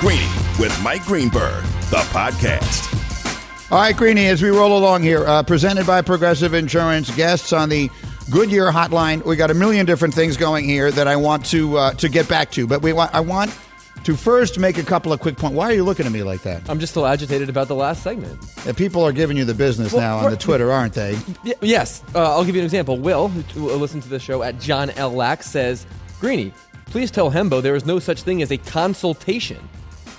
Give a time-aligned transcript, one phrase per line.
[0.00, 2.92] Greeny with Mike Greenberg, the podcast.
[3.72, 7.70] All right, Greeny, as we roll along here, uh, presented by Progressive Insurance, guests on
[7.70, 7.90] the
[8.30, 9.24] Goodyear Hotline.
[9.24, 12.28] We got a million different things going here that I want to uh, to get
[12.28, 13.56] back to, but we want I want
[14.04, 15.56] to first make a couple of quick points.
[15.56, 16.68] Why are you looking at me like that?
[16.68, 18.38] I'm just still agitated about the last segment.
[18.66, 21.18] Uh, people are giving you the business Well, now on the Twitter, aren't they?
[21.42, 22.98] Y- yes, uh, I'll give you an example.
[22.98, 25.12] Will, who listens to the show at John L.
[25.12, 25.86] Lax, says,
[26.20, 26.52] Greeny,
[26.84, 29.68] please tell Hembo there is no such thing as a consultation.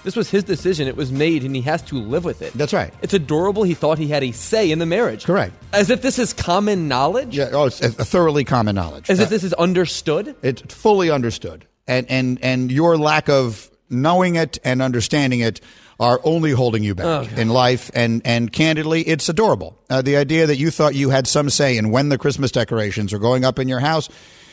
[0.03, 0.87] This was his decision.
[0.87, 2.53] It was made, and he has to live with it.
[2.53, 2.93] That's right.
[3.01, 3.63] It's adorable.
[3.63, 5.25] He thought he had a say in the marriage.
[5.25, 5.53] Correct.
[5.73, 7.35] As if this is common knowledge.
[7.35, 7.49] Yeah.
[7.51, 9.09] Oh, it's a thoroughly common knowledge.
[9.09, 10.35] As Uh, if this is understood.
[10.41, 15.61] it's fully understood, and and and your lack of knowing it and understanding it
[15.99, 17.89] are only holding you back in life.
[17.93, 19.77] And and candidly, it's adorable.
[19.89, 23.13] Uh, the idea that you thought you had some say in when the Christmas decorations
[23.13, 24.07] are going up in your house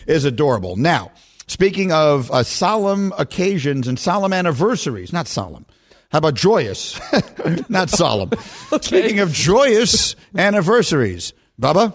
[0.07, 0.77] is adorable.
[0.77, 1.11] Now,
[1.47, 5.67] speaking of uh, solemn occasions and solemn anniversaries, not solemn.
[6.11, 7.01] How about joyous?
[7.69, 8.31] not solemn.
[8.81, 11.93] Speaking of joyous anniversaries, Bubba.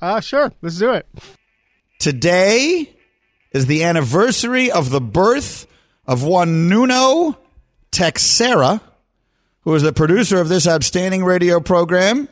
[0.00, 0.52] Uh, sure.
[0.62, 1.06] Let's do it.
[1.98, 2.94] Today
[3.52, 5.66] is the anniversary of the birth
[6.06, 7.36] of one Nuno
[7.90, 8.80] Teixeira,
[9.62, 12.28] who is the producer of this outstanding radio program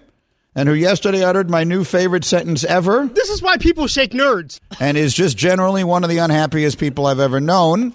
[0.57, 4.59] and who yesterday uttered my new favorite sentence ever This is why people shake nerds.
[4.81, 7.95] and is just generally one of the unhappiest people I've ever known.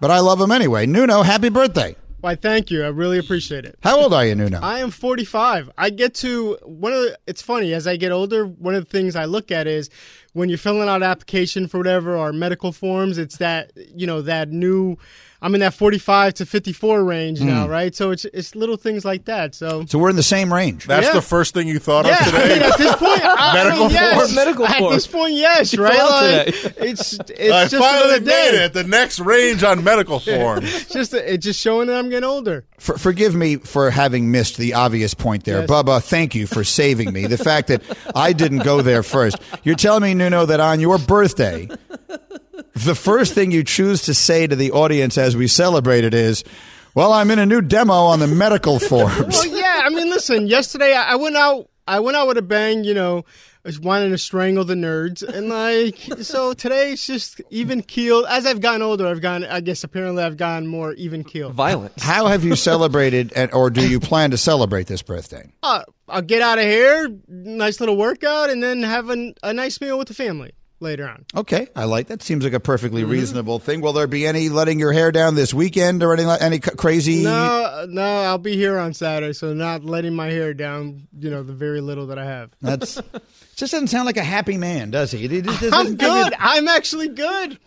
[0.00, 0.86] But I love him anyway.
[0.86, 1.94] Nuno, happy birthday.
[2.20, 2.82] Why, thank you.
[2.84, 3.78] I really appreciate it.
[3.82, 4.58] How old are you, Nuno?
[4.62, 5.70] I am 45.
[5.76, 8.90] I get to one of the, it's funny as I get older, one of the
[8.90, 9.90] things I look at is
[10.32, 14.48] when you're filling out application for whatever or medical forms, it's that, you know, that
[14.48, 14.96] new
[15.44, 17.46] I'm in that 45 to 54 range Hmm.
[17.48, 17.94] now, right?
[17.94, 19.54] So it's it's little things like that.
[19.54, 20.86] So so we're in the same range.
[20.86, 21.12] That's Yeah.
[21.12, 23.86] the first thing you thought yeah, of I mean, at this point, I, Medical I
[23.88, 24.14] mean, yes.
[24.16, 24.34] forms?
[24.34, 24.94] Medical At forms.
[24.96, 25.98] this point, yes, You right?
[25.98, 28.64] Like, it's it's I just finally another made day.
[28.64, 28.72] it.
[28.72, 30.64] The next range on medical form.
[30.64, 32.64] It's just it's just showing that I'm getting older.
[32.78, 35.60] For, forgive me for having missed the obvious point there.
[35.60, 35.68] Yes.
[35.70, 37.26] Bubba, thank you for saving me.
[37.26, 37.82] The fact that
[38.14, 39.36] I didn't go there first.
[39.62, 41.68] You're telling me, Nuno, that on your birthday,
[42.74, 46.44] the first thing you choose to say to the audience as we celebrate it is,
[46.94, 49.36] well, I'm in a new demo on the medical forms.
[49.36, 49.82] Well, yeah.
[49.84, 50.46] I mean, listen.
[50.46, 51.68] Yesterday, I, I went out.
[51.86, 52.84] I went out with a bang.
[52.84, 53.18] You know,
[53.64, 58.26] I was wanting to strangle the nerds, and like, so today it's just even keeled.
[58.28, 61.54] As I've gotten older, I've gone, I guess apparently I've gone more even keeled.
[61.54, 61.92] Violent.
[62.00, 65.50] How have you celebrated, and, or do you plan to celebrate this birthday?
[65.62, 69.80] Uh, I'll get out of here, nice little workout, and then have a, a nice
[69.80, 71.24] meal with the family later on.
[71.34, 72.22] Okay, I like that.
[72.22, 73.10] Seems like a perfectly mm-hmm.
[73.10, 73.80] reasonable thing.
[73.80, 77.24] Will there be any letting your hair down this weekend or any any crazy?
[77.24, 81.06] No, no, I'll be here on Saturday, so not letting my hair down.
[81.18, 82.50] You know, the very little that I have.
[82.60, 82.94] That's
[83.56, 85.24] just doesn't sound like a happy man, does he?
[85.24, 86.34] It- it just I'm good.
[86.38, 87.58] I'm actually good.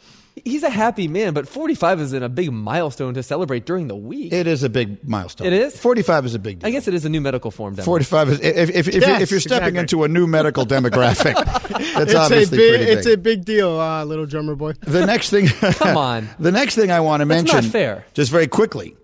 [0.46, 4.32] He's a happy man, but 45 isn't a big milestone to celebrate during the week.
[4.34, 5.48] It is a big milestone.
[5.48, 5.78] It is?
[5.80, 6.68] 45 is a big deal.
[6.68, 7.74] I guess it is a new medical form.
[7.76, 7.86] Demo.
[7.86, 9.80] 45 is, if, if, if, you're, Yes, if you're stepping exactly.
[9.82, 11.34] into a new medical demographic,
[11.70, 12.98] that's It's a obviously big, pretty big.
[13.00, 14.74] it's a big deal, uh, little drummer boy.
[14.82, 16.30] the next thing, Come on.
[16.40, 18.06] the next thing I want to That's mention, not fair.
[18.14, 18.96] just very quickly,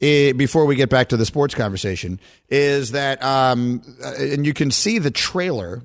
[0.00, 4.52] eh, before we get back to the sports conversation, is that, um, uh, and you
[4.54, 5.82] can see the trailer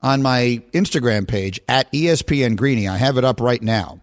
[0.00, 2.86] on my Instagram page at ESPN Greeny.
[2.88, 4.00] I have it up right now.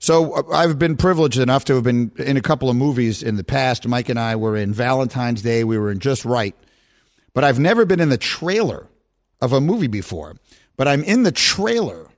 [0.00, 3.36] So uh, I've been privileged enough to have been in a couple of movies in
[3.36, 3.86] the past.
[3.86, 5.62] Mike and I were in Valentine's Day.
[5.62, 6.56] We were in Just Wright.
[7.32, 8.88] But I've never been in the trailer
[9.40, 10.36] of a movie before.
[10.76, 12.08] But I'm in the trailer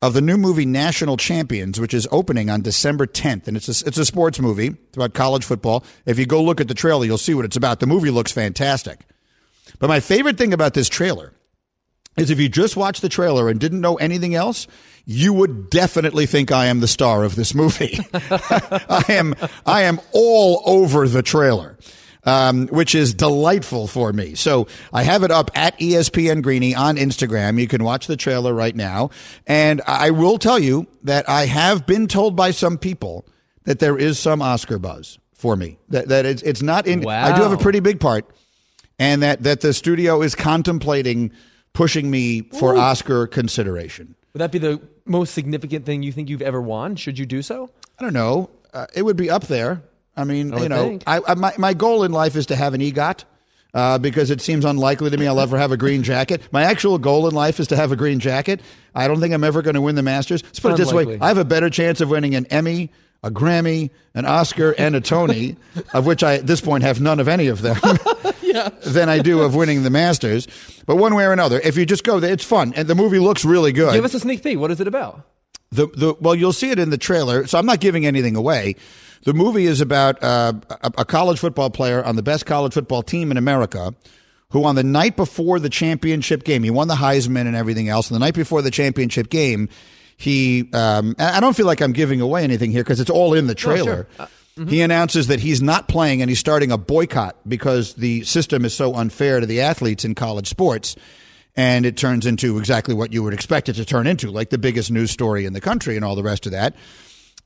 [0.00, 3.46] of the new movie National Champions, which is opening on December 10th.
[3.46, 4.68] And it's a, it's a sports movie.
[4.68, 5.84] It's about college football.
[6.06, 7.80] If you go look at the trailer, you'll see what it's about.
[7.80, 9.00] The movie looks fantastic.
[9.78, 11.34] But my favorite thing about this trailer
[12.16, 14.66] is if you just watched the trailer and didn't know anything else,
[15.10, 17.98] you would definitely think I am the star of this movie.
[18.12, 21.78] I am I am all over the trailer.
[22.24, 24.34] Um, which is delightful for me.
[24.34, 27.58] So I have it up at ESPN Greeny on Instagram.
[27.58, 29.10] You can watch the trailer right now.
[29.46, 33.24] And I will tell you that I have been told by some people
[33.64, 35.78] that there is some Oscar buzz for me.
[35.88, 38.28] That, that it's, it's not in, I do have a pretty big part
[38.98, 41.32] and that, that the studio is contemplating
[41.72, 44.16] pushing me for Oscar consideration.
[44.32, 46.96] Would that be the most significant thing you think you've ever won?
[46.96, 47.70] Should you do so?
[47.98, 48.50] I don't know.
[48.72, 49.82] Uh, it would be up there.
[50.16, 50.98] I mean, you know.
[51.06, 53.24] I, I, my, my goal in life is to have an EGOT.
[53.74, 56.40] Uh, because it seems unlikely to me I'll ever have a green jacket.
[56.50, 58.62] My actual goal in life is to have a green jacket.
[58.94, 60.42] I don't think I'm ever going to win the Masters.
[60.42, 62.90] Let's put it this way: I have a better chance of winning an Emmy,
[63.22, 65.56] a Grammy, an Oscar, and a Tony,
[65.92, 67.78] of which I at this point have none of any of them,
[68.86, 70.46] than I do of winning the Masters.
[70.86, 73.18] But one way or another, if you just go there, it's fun, and the movie
[73.18, 73.94] looks really good.
[73.94, 74.58] Give us a sneak peek.
[74.58, 75.22] What is it about?
[75.70, 77.46] The the well, you'll see it in the trailer.
[77.46, 78.76] So I'm not giving anything away.
[79.24, 83.02] The movie is about uh, a, a college football player on the best college football
[83.02, 83.94] team in America,
[84.50, 88.10] who on the night before the championship game, he won the Heisman and everything else.
[88.10, 89.68] And the night before the championship game,
[90.18, 93.46] he um, I don't feel like I'm giving away anything here because it's all in
[93.46, 94.08] the trailer.
[94.68, 98.74] He announces that he's not playing and he's starting a boycott because the system is
[98.74, 100.96] so unfair to the athletes in college sports.
[101.56, 104.58] And it turns into exactly what you would expect it to turn into, like the
[104.58, 106.74] biggest news story in the country and all the rest of that.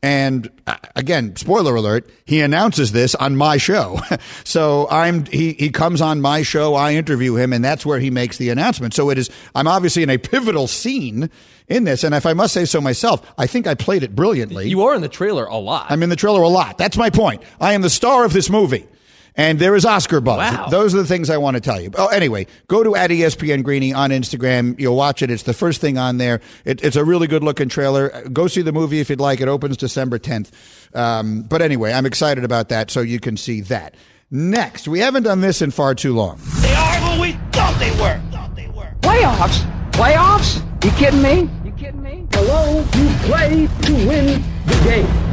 [0.03, 4.01] And uh, again, spoiler alert, he announces this on my show.
[4.45, 6.75] so I'm, he, he comes on my show.
[6.75, 8.95] I interview him and that's where he makes the announcement.
[8.95, 11.31] So it is, I'm obviously in a pivotal scene
[11.69, 12.03] in this.
[12.03, 14.69] And if I must say so myself, I think I played it brilliantly.
[14.69, 15.87] You are in the trailer a lot.
[15.89, 16.79] I'm in the trailer a lot.
[16.79, 17.43] That's my point.
[17.61, 18.89] I am the star of this movie.
[19.35, 20.39] And there is Oscar buzz.
[20.39, 20.69] Wow.
[20.69, 21.91] Those are the things I want to tell you.
[21.97, 24.79] Oh, anyway, go to at ESPN Greeny on Instagram.
[24.79, 25.31] You'll watch it.
[25.31, 26.41] It's the first thing on there.
[26.65, 28.29] It, it's a really good looking trailer.
[28.29, 29.41] Go see the movie if you'd like.
[29.41, 30.51] It opens December 10th.
[30.95, 33.95] Um, but anyway, I'm excited about that, so you can see that.
[34.31, 36.39] Next, we haven't done this in far too long.
[36.61, 38.21] They are who we thought they were.
[38.31, 38.93] Thought they were.
[39.01, 39.61] Playoffs?
[39.93, 40.63] Playoffs?
[40.85, 41.51] You kidding me?
[41.65, 42.27] You kidding me?
[42.33, 42.79] Hello?
[42.81, 45.32] You play to win the game.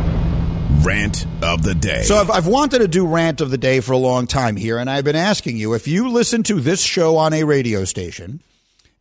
[0.81, 2.03] Rant of the day.
[2.03, 4.77] So I've, I've wanted to do rant of the day for a long time here,
[4.77, 8.41] and I've been asking you if you listen to this show on a radio station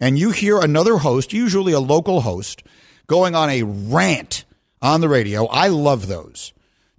[0.00, 2.62] and you hear another host, usually a local host,
[3.06, 4.44] going on a rant
[4.82, 6.52] on the radio, I love those.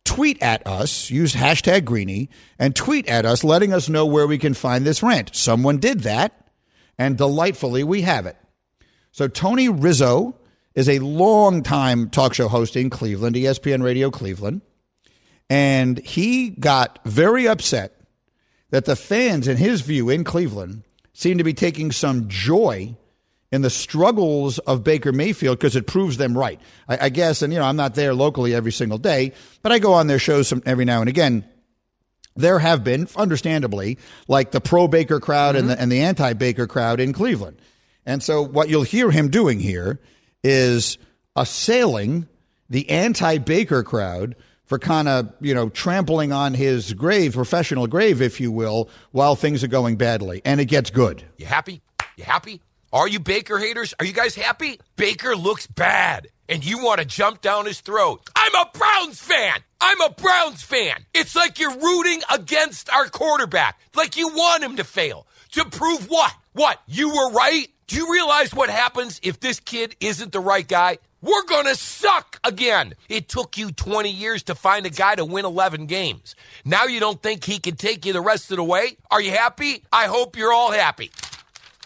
[0.05, 4.37] Tweet at us, use hashtag Greeny, and tweet at us letting us know where we
[4.37, 5.35] can find this rant.
[5.35, 6.47] Someone did that,
[6.97, 8.37] and delightfully we have it.
[9.11, 10.35] So Tony Rizzo
[10.73, 14.61] is a long-time talk show host in Cleveland, ESPN Radio Cleveland,
[15.49, 17.95] and he got very upset
[18.69, 22.95] that the fans, in his view, in Cleveland, seem to be taking some joy
[23.51, 26.61] in the struggles of Baker Mayfield because it proves them right.
[26.87, 29.79] I, I guess, and you know, I'm not there locally every single day, but I
[29.79, 31.45] go on their shows some, every now and again
[32.39, 33.97] there have been, understandably,
[34.27, 35.83] like the pro Baker crowd and the mm-hmm.
[35.83, 37.61] and the anti Baker crowd in Cleveland.
[38.05, 39.99] And so what you'll hear him doing here
[40.43, 40.97] is
[41.35, 42.27] assailing
[42.69, 44.35] the anti Baker crowd
[44.69, 49.35] for kind of, you know, trampling on his grave, professional grave, if you will, while
[49.35, 50.43] things are going badly.
[50.45, 51.23] And it gets good.
[51.37, 51.81] You happy?
[52.15, 52.61] You happy?
[52.93, 53.95] Are you Baker haters?
[53.99, 54.79] Are you guys happy?
[54.95, 58.21] Baker looks bad, and you want to jump down his throat.
[58.35, 59.57] I'm a Browns fan.
[59.81, 61.05] I'm a Browns fan.
[61.15, 65.25] It's like you're rooting against our quarterback, like you want him to fail.
[65.53, 66.31] To prove what?
[66.53, 66.79] What?
[66.87, 67.67] You were right?
[67.87, 70.99] Do you realize what happens if this kid isn't the right guy?
[71.21, 72.93] We're going to suck again.
[73.09, 76.33] It took you 20 years to find a guy to win 11 games.
[76.63, 78.97] Now you don't think he can take you the rest of the way?
[79.11, 79.83] Are you happy?
[79.91, 81.11] I hope you're all happy.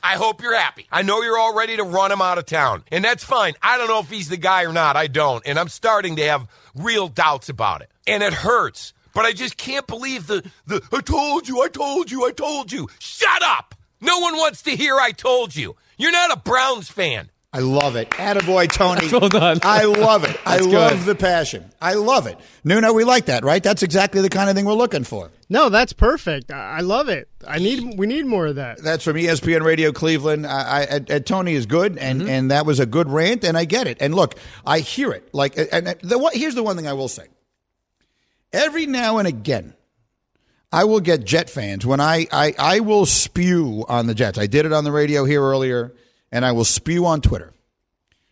[0.03, 0.85] I hope you're happy.
[0.91, 3.53] I know you're all ready to run him out of town, and that's fine.
[3.62, 4.97] I don't know if he's the guy or not.
[4.97, 8.94] I don't, and I'm starting to have real doubts about it, and it hurts.
[9.13, 12.71] But I just can't believe the the I told you, I told you, I told
[12.71, 12.89] you.
[13.00, 13.75] Shut up!
[14.01, 15.77] No one wants to hear I told you.
[15.97, 17.29] You're not a Browns fan.
[17.55, 18.09] I love it.
[18.09, 19.07] Attaboy, Tony.
[19.11, 19.59] well done.
[19.61, 20.35] I love it.
[20.44, 21.05] I love good.
[21.05, 21.71] the passion.
[21.79, 22.39] I love it.
[22.63, 23.61] Nuno, we like that, right?
[23.61, 25.29] That's exactly the kind of thing we're looking for.
[25.50, 26.51] No, that's perfect.
[26.51, 27.29] I I love it.
[27.47, 27.95] I need.
[28.00, 28.81] We need more of that.
[28.81, 30.47] That's from ESPN Radio Cleveland.
[30.47, 33.55] I, I, and- and Tony is good, and, and that was a good rant, and
[33.55, 33.97] I get it.
[34.01, 34.33] And look,
[34.65, 35.29] I hear it.
[35.31, 37.27] Like, and and the one, here's the one thing I will say.
[38.51, 39.74] Every now and again,
[40.72, 44.39] I will get Jet fans when I, I I will spew on the Jets.
[44.39, 45.93] I did it on the radio here earlier,
[46.33, 47.53] and I will spew on Twitter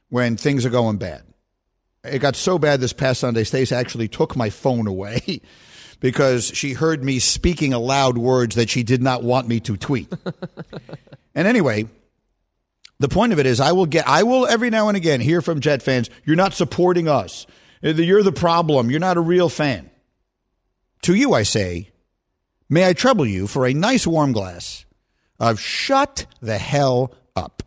[0.10, 1.22] when things are going bad.
[2.04, 5.40] It got so bad this past Sunday, Stace actually took my phone away
[6.00, 10.12] because she heard me speaking aloud words that she did not want me to tweet.
[11.36, 11.88] and anyway,
[13.00, 15.44] the point of it is I will get I will every now and again hear
[15.44, 17.46] from Jet fans, you're not supporting us.
[17.84, 18.90] Uh, you're the problem.
[18.90, 19.92] You're not a real fan.
[21.04, 21.92] To you I say,
[22.68, 24.86] may I trouble you for a nice warm glass
[25.40, 27.62] of shut the hell up.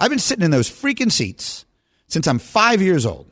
[0.00, 1.66] I've been sitting in those freaking seats
[2.08, 3.30] since I'm 5 years old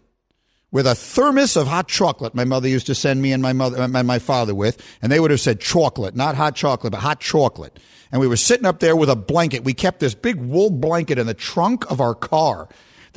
[0.70, 3.80] with a thermos of hot chocolate my mother used to send me and my mother
[3.82, 7.20] and my father with and they would have said chocolate not hot chocolate but hot
[7.20, 7.80] chocolate.
[8.12, 9.64] And we were sitting up there with a blanket.
[9.64, 12.68] We kept this big wool blanket in the trunk of our car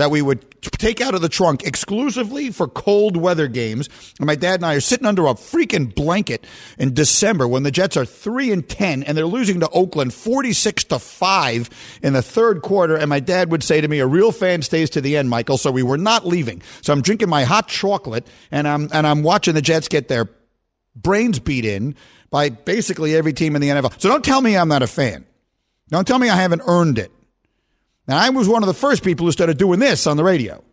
[0.01, 3.87] that we would take out of the trunk exclusively for cold weather games.
[4.17, 6.43] And my dad and I are sitting under a freaking blanket
[6.79, 10.85] in December when the Jets are 3 and 10 and they're losing to Oakland 46
[10.85, 12.95] to 5 in the third quarter.
[12.95, 15.59] And my dad would say to me a real fan stays to the end Michael.
[15.59, 16.63] So we were not leaving.
[16.81, 20.31] So I'm drinking my hot chocolate and I'm and I'm watching the Jets get their
[20.95, 21.93] brains beat in
[22.31, 25.27] by basically every team in the NFL so don't tell me I'm not a fan.
[25.89, 27.11] Don't tell me I haven't earned it
[28.07, 30.63] and I was one of the first people who started doing this on the radio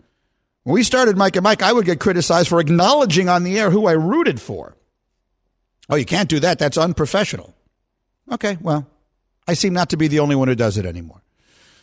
[0.65, 3.71] When we started Mike and Mike, I would get criticized for acknowledging on the air
[3.71, 4.77] who I rooted for.
[5.89, 6.59] Oh, you can't do that.
[6.59, 7.55] That's unprofessional.
[8.31, 8.87] Okay, well,
[9.47, 11.23] I seem not to be the only one who does it anymore.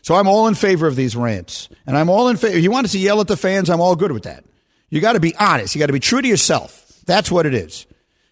[0.04, 1.68] So I'm all in favor of these rants.
[1.88, 2.56] And I'm all in favor.
[2.56, 3.72] If you want us to yell at the fans?
[3.72, 4.46] I'm all good with that.
[4.92, 5.74] You got to be honest.
[5.74, 7.02] You got to be true to yourself.
[7.08, 7.88] That's what it is.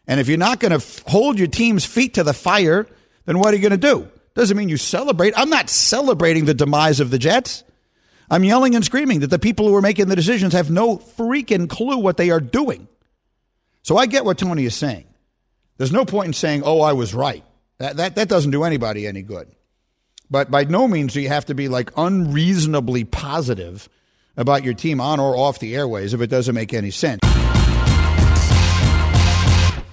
[0.05, 2.85] And if you're not going to f- hold your team's feet to the fire,
[3.25, 4.07] then what are you going to do?
[4.35, 5.33] Doesn't mean you celebrate.
[5.37, 7.63] I'm not celebrating the demise of the Jets.
[8.29, 11.69] I'm yelling and screaming that the people who are making the decisions have no freaking
[11.69, 12.87] clue what they are doing.
[13.83, 15.05] So I get what Tony is saying.
[15.77, 17.43] There's no point in saying, oh, I was right.
[17.77, 19.49] That, that, that doesn't do anybody any good.
[20.31, 23.89] But by no means do you have to be like unreasonably positive
[24.35, 27.19] about your team on or off the airways if it doesn't make any sense.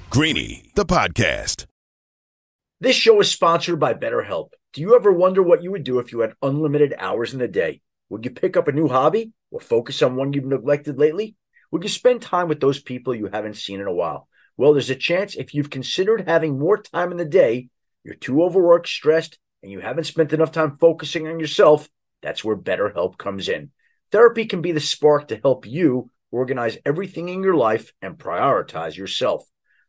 [0.09, 1.67] Greeny, the podcast.
[2.83, 4.53] This show is sponsored by BetterHelp.
[4.73, 7.47] Do you ever wonder what you would do if you had unlimited hours in the
[7.47, 7.83] day?
[8.09, 11.37] Would you pick up a new hobby or focus on one you've neglected lately?
[11.71, 14.29] Would you spend time with those people you haven't seen in a while?
[14.57, 17.69] Well, there's a chance if you've considered having more time in the day,
[18.03, 21.87] you're too overworked, stressed, and you haven't spent enough time focusing on yourself,
[22.23, 23.73] that's where BetterHelp comes in.
[24.11, 28.97] Therapy can be the spark to help you organize everything in your life and prioritize
[28.97, 29.45] yourself.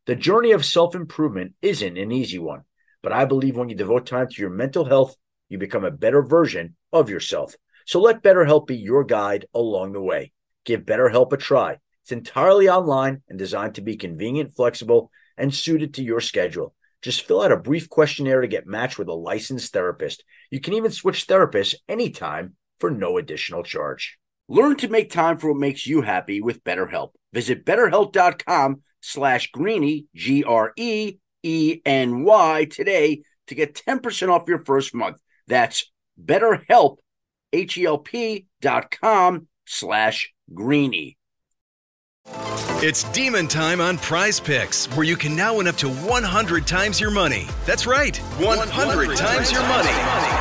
[0.07, 2.63] The journey of self improvement isn't an easy one,
[3.01, 5.15] but I believe when you devote time to your mental health,
[5.49, 7.55] you become a better version of yourself.
[7.85, 10.31] So let BetterHelp be your guide along the way.
[10.65, 11.79] Give BetterHelp a try.
[12.03, 16.73] It's entirely online and designed to be convenient, flexible, and suited to your schedule.
[17.01, 20.23] Just fill out a brief questionnaire to get matched with a licensed therapist.
[20.51, 24.17] You can even switch therapists anytime for no additional charge.
[24.47, 27.11] Learn to make time for what makes you happy with BetterHelp.
[27.33, 30.73] Visit betterhelp.com slash greeny, G R
[31.43, 35.17] E E N Y today to get 10% off your first month.
[35.47, 35.91] That's
[36.23, 36.97] betterhelp,
[37.51, 41.17] H-E-L-P dot com slash greeny.
[42.83, 46.99] It's demon time on prize picks, where you can now win up to 100 times
[46.99, 47.47] your money.
[47.65, 50.40] That's right, 100, times your money.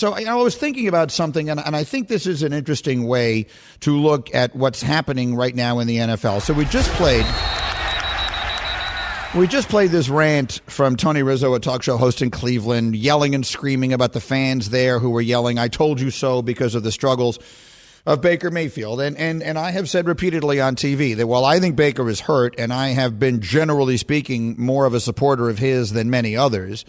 [0.00, 2.54] So you know, I was thinking about something, and, and I think this is an
[2.54, 3.44] interesting way
[3.80, 6.40] to look at what's happening right now in the NFL.
[6.40, 7.26] So we just played.
[9.38, 13.34] We just played this rant from Tony Rizzo, a talk show host in Cleveland, yelling
[13.34, 16.82] and screaming about the fans there who were yelling, I told you so because of
[16.82, 17.38] the struggles
[18.06, 19.02] of Baker Mayfield.
[19.02, 22.20] And, and, and I have said repeatedly on TV that while I think Baker is
[22.20, 26.38] hurt, and I have been generally speaking more of a supporter of his than many
[26.38, 26.86] others,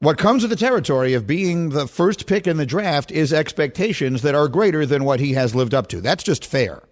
[0.00, 4.22] what comes with the territory of being the first pick in the draft is expectations
[4.22, 6.00] that are greater than what he has lived up to.
[6.00, 6.82] That's just fair.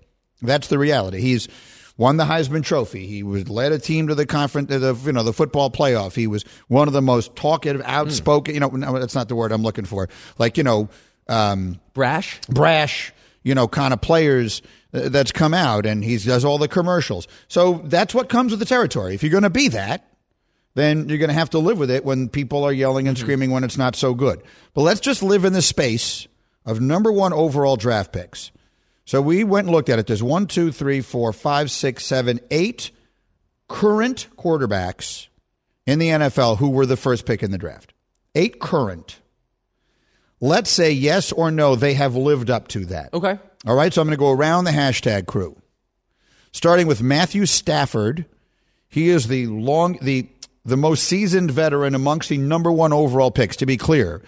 [0.42, 1.20] That's the reality.
[1.20, 1.48] He's
[1.96, 3.06] won the Heisman Trophy.
[3.06, 6.14] He was led a team to the conference, to the you know the football playoff.
[6.14, 8.54] He was one of the most talkative, outspoken.
[8.54, 10.08] You know, no, that's not the word I'm looking for.
[10.38, 10.88] Like you know,
[11.28, 12.40] um, Brash?
[12.48, 16.68] brash, you know, kind of players uh, that's come out, and he does all the
[16.68, 17.28] commercials.
[17.48, 19.14] So that's what comes with the territory.
[19.14, 20.05] If you're going to be that,
[20.76, 23.24] then you're going to have to live with it when people are yelling and mm-hmm.
[23.24, 24.42] screaming when it's not so good.
[24.74, 26.28] But let's just live in the space
[26.66, 28.50] of number one overall draft picks.
[29.06, 30.06] So we went and looked at it.
[30.06, 32.90] There's one, two, three, four, five, six, seven, eight
[33.68, 35.28] current quarterbacks
[35.86, 37.94] in the NFL who were the first pick in the draft.
[38.34, 39.20] Eight current.
[40.40, 43.14] Let's say yes or no, they have lived up to that.
[43.14, 43.38] Okay.
[43.66, 45.56] All right, so I'm going to go around the hashtag crew.
[46.52, 48.26] Starting with Matthew Stafford.
[48.88, 50.28] He is the long the
[50.66, 54.20] the most seasoned veteran amongst the number one overall picks, to be clear.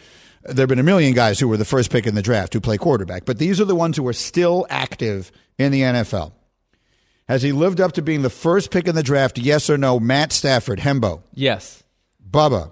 [0.45, 2.61] There have been a million guys who were the first pick in the draft who
[2.61, 6.33] play quarterback, but these are the ones who are still active in the NFL.
[7.28, 9.37] Has he lived up to being the first pick in the draft?
[9.37, 10.00] Yes or no?
[10.00, 11.83] Matt Stafford, Hembo, Yes.
[12.30, 12.71] Bubba,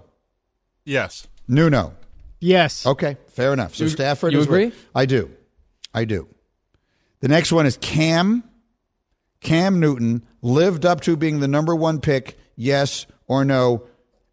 [0.85, 1.27] Yes.
[1.47, 1.93] Nuno.
[2.39, 2.85] Yes.
[2.85, 3.75] Okay, fair enough.
[3.75, 4.71] So You- Stafford you is agree?
[4.95, 5.29] I do.
[5.93, 6.27] I do.
[7.19, 8.43] The next one is Cam.
[9.41, 13.83] Cam Newton lived up to being the number one pick, yes or no?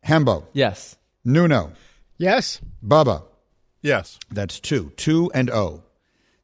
[0.06, 0.96] Hembo, Yes.
[1.24, 1.72] Nuno,
[2.18, 2.60] Yes.
[2.86, 3.22] Bubba.
[3.82, 4.18] Yes.
[4.30, 4.92] That's two.
[4.96, 5.82] Two and O.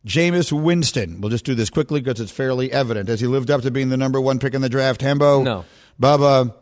[0.07, 1.21] Jameis Winston.
[1.21, 3.09] We'll just do this quickly because it's fairly evident.
[3.11, 5.01] Has he lived up to being the number one pick in the draft?
[5.03, 5.45] Hembo?
[5.45, 5.65] No.
[6.01, 6.55] Bubba?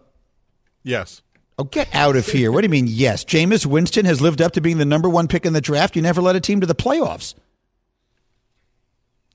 [0.82, 1.22] Yes.
[1.58, 2.50] Oh, get out of here.
[2.52, 3.24] What do you mean, yes?
[3.24, 5.96] Jameis Winston has lived up to being the number one pick in the draft.
[5.96, 7.34] You never led a team to the playoffs.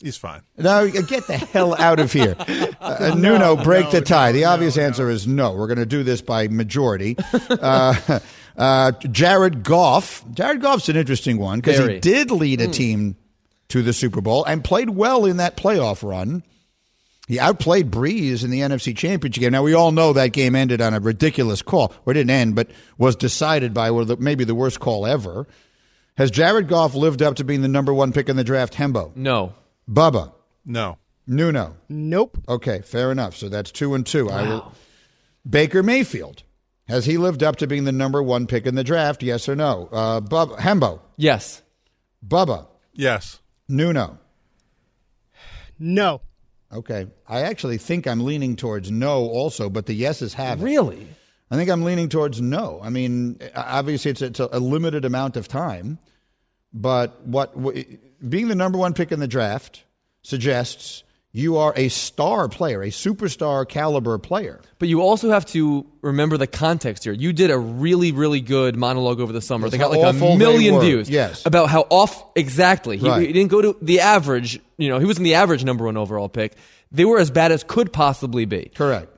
[0.04, 0.42] He's fine.
[0.58, 2.36] No, get the hell out of here.
[2.84, 4.34] Uh, Nuno, break the tie.
[4.34, 5.54] the obvious answer is no.
[5.54, 7.16] We're going to do this by majority.
[7.50, 8.20] uh,
[8.58, 10.22] uh, Jared Goff.
[10.34, 13.16] Jared Goff's an interesting one because he did lead a team
[13.70, 16.44] to the Super Bowl and played well in that playoff run.
[17.30, 19.54] He outplayed Brees in the NFC Championship game.
[19.54, 22.56] Now we all know that game ended on a ridiculous call, or it didn't end,
[22.56, 25.48] but was decided by one of the, maybe the worst call ever.
[26.18, 28.74] Has Jared Goff lived up to being the number one pick in the draft?
[28.74, 29.54] Hembo, No.
[29.90, 30.34] Bubba,
[30.66, 30.98] No.
[31.26, 31.78] Nuno.
[31.90, 32.38] Nope.
[32.50, 33.36] Okay, fair enough.
[33.36, 34.30] So that's two and two.
[34.30, 34.74] I will.
[35.50, 36.44] Baker Mayfield.
[36.90, 39.24] Has he lived up to being the number one pick in the draft?
[39.24, 39.88] Yes or no?
[39.92, 41.62] Uh, Bubba, Hembo, Yes.
[42.26, 43.40] Bubba, Yes.
[43.70, 44.20] Nuno.
[45.80, 46.22] No.
[46.72, 50.66] Okay, I actually think I'm leaning towards no, also, but the yeses have it.
[50.66, 51.08] Really?
[51.52, 52.80] I think I'm leaning towards no.
[52.84, 56.00] I mean, obviously, it's, it's a limited amount of time,
[56.74, 59.84] but what w- being the number one pick in the draft
[60.22, 61.04] suggests
[61.36, 64.62] you are a star player, a superstar caliber player.
[64.78, 67.14] But you also have to remember the context here.
[67.14, 69.68] You did a really, really good monologue over the summer.
[69.68, 71.10] That's they got like a million views.
[71.10, 71.44] Yes.
[71.46, 72.98] About how off exactly.
[72.98, 73.26] He, Right.
[73.28, 74.60] he didn't go to the average.
[74.78, 76.54] You know, he wasn't the average number one overall pick.
[76.92, 78.72] They were as bad as could possibly be.
[78.76, 79.10] Correct.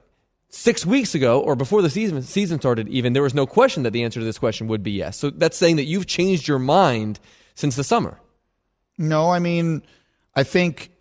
[0.48, 3.92] Six weeks ago, or before the season season started, even there was no question that
[3.92, 5.18] the answer to this question would be yes.
[5.18, 7.20] So that's saying that you've changed your mind
[7.56, 8.18] since the summer.
[8.98, 9.84] No, I mean,
[10.36, 10.92] I think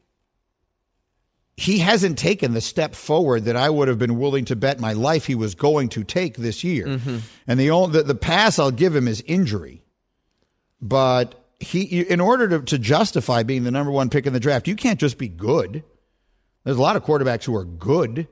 [1.56, 4.92] he hasn't taken the step forward that I would have been willing to bet my
[4.92, 6.86] life he was going to take this year.
[6.86, 7.18] Mm-hmm.
[7.46, 9.84] And the only the, the pass I'll give him is injury.
[10.80, 14.66] But he, in order to, to justify being the number one pick in the draft,
[14.66, 15.84] you can't just be good.
[16.64, 18.26] There's a lot of quarterbacks who are good.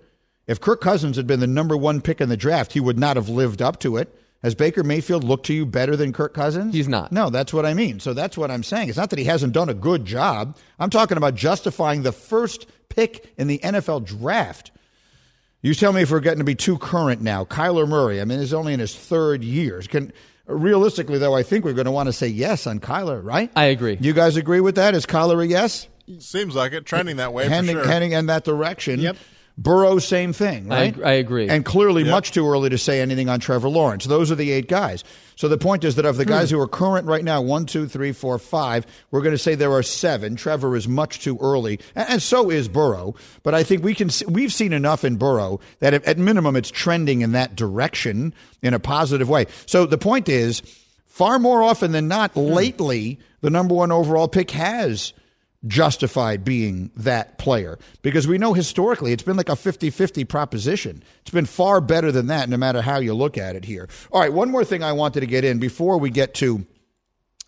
[0.46, 3.16] If Kirk Cousins had been the number one pick in the draft, he would not
[3.16, 4.18] have lived up to it.
[4.42, 6.74] Has Baker Mayfield looked to you better than Kirk Cousins?
[6.74, 7.12] He's not.
[7.12, 8.00] No, that's what I mean.
[8.00, 8.88] So that's what I'm saying.
[8.88, 10.56] It's not that he hasn't done a good job.
[10.80, 14.72] I'm talking about justifying the first pick in the NFL draft.
[15.60, 17.44] You tell me if we're getting to be too current now.
[17.44, 19.80] Kyler Murray, I mean, he's only in his third year.
[19.82, 20.12] Can
[20.46, 23.48] realistically though, I think we're going to want to say yes on Kyler, right?
[23.54, 23.96] I agree.
[24.00, 24.96] You guys agree with that?
[24.96, 25.86] Is Kyler a yes?
[26.18, 26.84] Seems like it.
[26.84, 27.90] Trending that way heading, for sure.
[27.90, 28.98] heading in that direction.
[28.98, 29.16] Yep.
[29.58, 30.96] Burrow, same thing, right?
[30.96, 31.48] ag- I agree.
[31.48, 32.10] And clearly, Yep.
[32.10, 34.06] much too early to say anything on Trevor Lawrence.
[34.06, 35.04] Those are the eight guys.
[35.36, 36.56] So the point is that of the guys hmm.
[36.56, 39.72] who are current right now, one, two, three, four, five, we're going to say there
[39.72, 40.36] are seven.
[40.36, 43.14] Trevor is much too early, and, and so is Burrow.
[43.42, 46.56] But I think we can see, we've seen enough in Burrow that at, at minimum
[46.56, 49.46] it's trending in that direction in a positive way.
[49.66, 50.62] So the point is,
[51.06, 52.40] far more often than not, hmm.
[52.40, 55.12] lately the number one overall pick has
[55.66, 61.02] justified being that player because we know historically it's been like a 50-50 proposition.
[61.20, 63.88] It's been far better than that no matter how you look at it here.
[64.10, 66.66] All right, one more thing I wanted to get in before we get to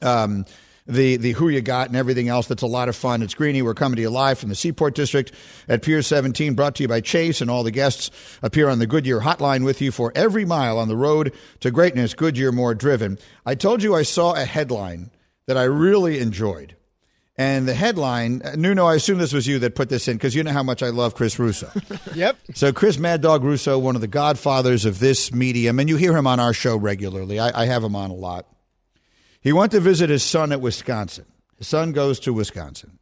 [0.02, 0.44] um,
[0.86, 2.46] the the who you got and everything else.
[2.46, 3.22] That's a lot of fun.
[3.22, 3.62] It's Greeny.
[3.62, 5.32] We're coming to you live from the Seaport District
[5.68, 8.10] at Pier 17, brought to you by Chase, and all the guests
[8.42, 12.14] appear on the Goodyear Hotline with you for every mile on the road to greatness.
[12.14, 13.18] Goodyear more driven.
[13.46, 15.10] I told you I saw a headline
[15.46, 16.76] that I really enjoyed.
[17.36, 20.36] And the headline, uh, Nuno, I assume this was you that put this in because
[20.36, 21.70] you know how much I love Chris Russo.
[22.14, 22.36] Yep.
[22.54, 26.16] So Chris Mad Dog Russo, one of the godfathers of this medium, and you hear
[26.16, 27.40] him on our show regularly.
[27.40, 28.46] I, I have him on a lot.
[29.40, 31.26] He went to visit his son at Wisconsin.
[31.58, 32.98] His son goes to Wisconsin.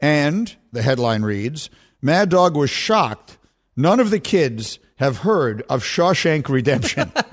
[0.00, 1.68] And the headline reads
[2.00, 3.38] Mad Dog was shocked
[3.76, 7.10] none of the kids have heard of Shawshank Redemption.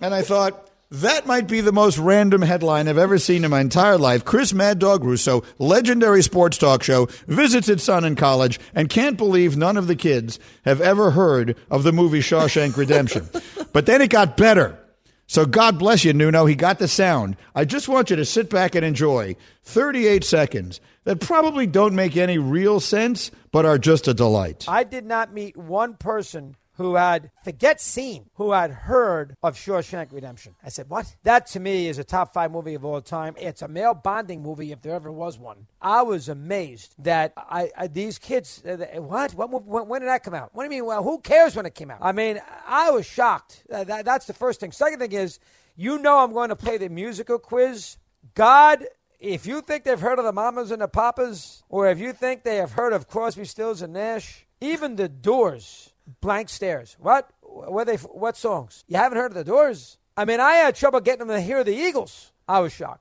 [0.00, 3.60] and I thought, that might be the most random headline I've ever seen in my
[3.60, 4.24] entire life.
[4.24, 9.16] Chris Mad Dog Russo, legendary sports talk show, visits his son in college and can't
[9.16, 13.28] believe none of the kids have ever heard of the movie Shawshank Redemption.
[13.72, 14.78] but then it got better.
[15.26, 16.46] So God bless you, Nuno.
[16.46, 17.36] He got the sound.
[17.54, 22.16] I just want you to sit back and enjoy 38 seconds that probably don't make
[22.16, 24.66] any real sense, but are just a delight.
[24.68, 30.12] I did not meet one person who had, forget seen, who had heard of Shawshank
[30.12, 30.54] Redemption.
[30.62, 31.14] I said, what?
[31.22, 33.34] That to me is a top five movie of all time.
[33.38, 35.66] It's a male bonding movie if there ever was one.
[35.80, 39.34] I was amazed that I, I these kids, uh, what?
[39.34, 40.50] what when, when did that come out?
[40.52, 40.86] What do you mean?
[40.86, 41.98] Well, who cares when it came out?
[42.00, 43.64] I mean, I was shocked.
[43.72, 44.72] Uh, that, that's the first thing.
[44.72, 45.38] Second thing is,
[45.76, 47.96] you know I'm going to play the musical quiz.
[48.34, 48.84] God
[49.20, 52.42] if you think they've heard of the Mamas and the Papas, or if you think
[52.42, 56.96] they have heard of Crosby, Stills, and Nash, even the Doors, blank stares.
[56.98, 57.28] What?
[57.42, 57.96] Where they?
[57.96, 58.84] What songs?
[58.88, 59.98] You haven't heard of the Doors?
[60.16, 62.32] I mean, I had trouble getting them to hear the Eagles.
[62.48, 63.00] I was shocked.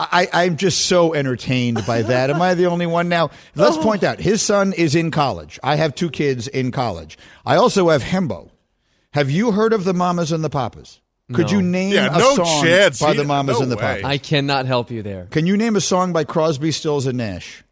[0.00, 2.30] I, I'm just so entertained by that.
[2.30, 3.30] Am I the only one now?
[3.56, 3.82] Let's oh.
[3.82, 5.58] point out his son is in college.
[5.64, 7.18] I have two kids in college.
[7.44, 8.50] I also have Hembo.
[9.10, 11.00] Have you heard of the Mamas and the Papas?
[11.32, 11.52] Could No.
[11.54, 13.00] you name Yeah, a no song chance.
[13.00, 13.82] by the Mamas no and the way.
[13.82, 14.04] Papas?
[14.04, 15.26] I cannot help you there.
[15.30, 17.64] Can you name a song by Crosby, Stills, and Nash?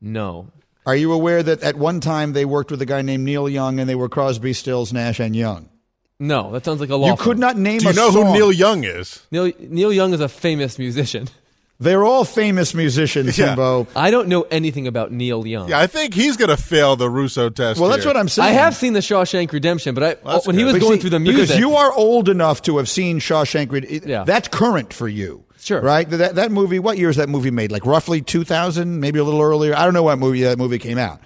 [0.00, 0.46] No.
[0.88, 3.78] Are you aware that at one time they worked with a guy named Neil Young
[3.78, 5.68] and they were Crosby, Stills, Nash, and Young?
[6.18, 7.08] No, that sounds like a law.
[7.10, 8.26] You could not name Do you a know song.
[8.28, 9.22] who Neil Young is?
[9.30, 11.28] Neil Neil Young is a famous musician.
[11.78, 13.54] They're all famous musicians, Yeah.
[13.54, 13.86] Hembo.
[13.94, 15.68] I don't know anything about Neil Young.
[15.68, 17.78] Yeah, I think he's going to fail the Russo test.
[17.78, 18.08] Well, that's here.
[18.12, 18.48] what I'm saying.
[18.48, 21.02] I have seen the Shawshank Redemption, but I that's when he was But going see,
[21.02, 24.08] through the music, Because you are old enough to have seen Shawshank Redemption.
[24.08, 24.24] Yeah.
[24.24, 25.44] That's current for you.
[25.60, 25.80] Sure.
[25.80, 26.08] Right?
[26.08, 27.72] That, that movie, what year is that movie made?
[27.72, 29.74] Like roughly 2000, maybe a little earlier.
[29.76, 31.20] I don't know what movie that movie came out.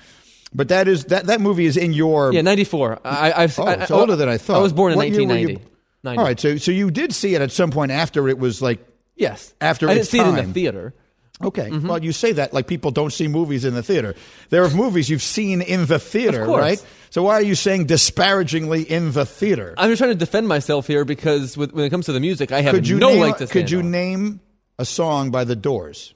[0.54, 2.98] But that is that, that movie is in your yeah, ninety four.
[3.04, 4.56] I, I've Oh, I, it's I- older than I thought.
[4.56, 5.68] I was born in What year were nineteen you- ninety.
[6.04, 6.18] 90.
[6.18, 8.80] All right, so so you did see it at some point after it was like
[9.16, 9.54] Yes.
[9.60, 10.94] After I didn't see it in the theater.
[11.42, 11.70] Okay.
[11.70, 11.88] Mm-hmm.
[11.88, 14.14] Well, you say that like people don't see movies in the theater.
[14.50, 16.84] There are movies you've seen in the theater, right?
[17.10, 19.74] So why are you saying disparagingly in the theater?
[19.76, 22.52] I'm just trying to defend myself here because with, when it comes to the music,
[22.52, 23.90] I have could you no name, leg to Could you on.
[23.90, 24.40] name
[24.78, 26.14] a song by the Doors?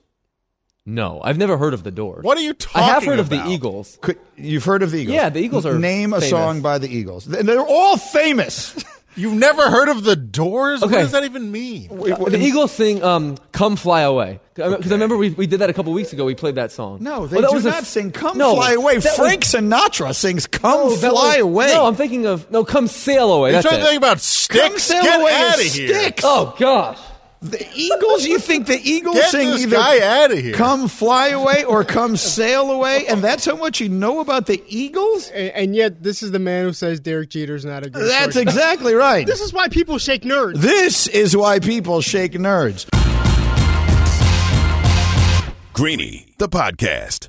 [0.89, 2.23] No, I've never heard of the Doors.
[2.23, 3.45] What are you talking I have heard of the?
[3.49, 3.99] Eagles.
[4.01, 5.17] Could, you've heard of the Eagles?
[5.17, 7.27] Yeah, the Eagles are Name a song by the Eagles.
[7.27, 8.85] Th- They're all famous.
[9.17, 10.83] You've never heard of the Doors?
[10.83, 10.93] Okay.
[10.95, 11.89] What does that even mean?
[11.89, 15.73] The Eagles sing um, "Come Fly Away" because I remember we, we did that a
[15.73, 16.25] couple weeks ago.
[16.27, 16.99] We played that song.
[17.03, 20.47] No, they Well, do a not sing "Come No, Fly Away." Frank was- Sinatra sings
[20.47, 23.67] "Come no, Fly was- Away." No, I'm thinking of no "Come Sail Away." You're That's
[23.69, 23.85] trying it.
[23.85, 24.83] to think about Come Styx?
[24.83, 25.89] Sail Get Away out of here.
[25.89, 26.23] Styx.
[26.25, 26.99] oh gosh,
[27.43, 30.55] The Eagles, you think the Eagles Get sing this either guy outta here.
[30.55, 34.63] "Come Fly Away" or "Come Sail Away," and that's how much you know about the
[34.67, 35.29] Eagles?
[35.31, 38.03] And, and yet, this is the man who says Derek Jeter's not a good.
[38.09, 38.43] That's shortstop.
[38.43, 39.27] exactly right.
[39.27, 40.57] This is why people shake nerds.
[40.57, 42.87] This is why people shake nerds.
[45.75, 47.29] Greeny, the podcast.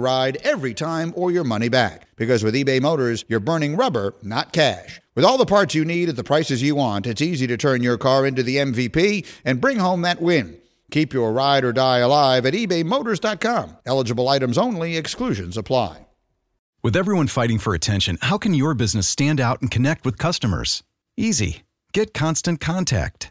[0.00, 2.08] ride every time or your money back.
[2.16, 5.00] Because with eBay Motors, you're burning rubber, not cash.
[5.14, 7.82] With all the parts you need at the prices you want, it's easy to turn
[7.82, 10.58] your car into the MVP and bring home that win.
[10.90, 13.76] Keep your ride or die alive at ebaymotors.com.
[13.86, 16.06] Eligible items only, exclusions apply.
[16.82, 20.82] With everyone fighting for attention, how can your business stand out and connect with customers?
[21.16, 21.62] Easy.
[21.92, 23.30] Get Constant Contact.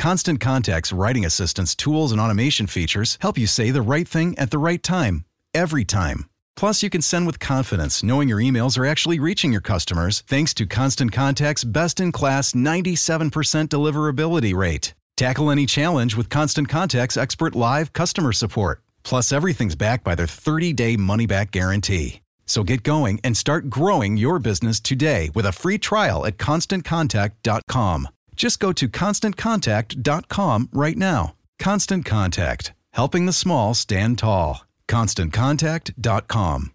[0.00, 4.50] Constant Contact's writing assistance tools and automation features help you say the right thing at
[4.50, 6.24] the right time, every time.
[6.56, 10.54] Plus, you can send with confidence knowing your emails are actually reaching your customers thanks
[10.54, 14.94] to Constant Contact's best in class 97% deliverability rate.
[15.18, 18.80] Tackle any challenge with Constant Contact's expert live customer support.
[19.02, 22.22] Plus, everything's backed by their 30 day money back guarantee.
[22.46, 28.08] So get going and start growing your business today with a free trial at constantcontact.com.
[28.40, 31.34] Just go to constantcontact.com right now.
[31.58, 34.64] Constant Contact, helping the small stand tall.
[34.88, 36.72] ConstantContact.com.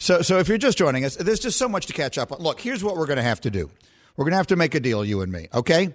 [0.00, 2.40] So, so if you're just joining us, there's just so much to catch up on.
[2.40, 3.70] Look, here's what we're going to have to do.
[4.16, 5.94] We're going to have to make a deal, you and me, okay?